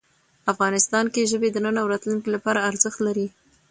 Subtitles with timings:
[0.51, 3.27] افغانستان کې ژبې د نن او راتلونکي لپاره ارزښت لري.